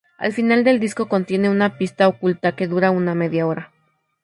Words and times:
Al 0.17 0.33
final 0.33 0.63
del 0.63 0.79
disco 0.79 1.07
contiene 1.07 1.47
una 1.47 1.77
pista 1.77 2.07
oculta 2.07 2.55
que 2.55 2.65
dura 2.67 2.89
una 2.89 3.13
media 3.13 3.45
hora. 3.45 3.71